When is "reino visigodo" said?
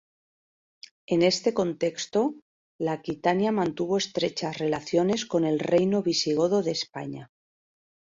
5.59-6.63